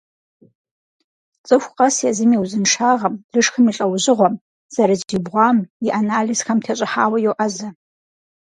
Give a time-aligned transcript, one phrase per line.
[1.47, 4.35] ЦӀыху къэс езым и узыншагъэм, лышхым и лӀэужьыгъуэм,
[4.73, 7.67] зэрызиубгъуам, и анализхэм тещӀыхьауэ йоӀэзэ.